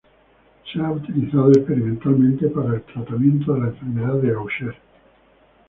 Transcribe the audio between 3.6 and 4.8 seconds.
enfermedad de Gaucher.